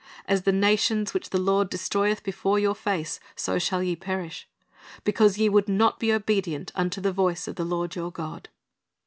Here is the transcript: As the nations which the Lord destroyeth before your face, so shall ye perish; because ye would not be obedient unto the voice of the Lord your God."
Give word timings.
As 0.27 0.41
the 0.41 0.51
nations 0.51 1.13
which 1.13 1.29
the 1.29 1.37
Lord 1.39 1.69
destroyeth 1.69 2.23
before 2.23 2.57
your 2.57 2.73
face, 2.73 3.19
so 3.35 3.59
shall 3.59 3.83
ye 3.83 3.95
perish; 3.95 4.49
because 5.03 5.37
ye 5.37 5.47
would 5.47 5.69
not 5.69 5.99
be 5.99 6.11
obedient 6.11 6.71
unto 6.73 6.99
the 6.99 7.13
voice 7.13 7.47
of 7.47 7.55
the 7.55 7.63
Lord 7.65 7.93
your 7.95 8.11
God." 8.11 8.49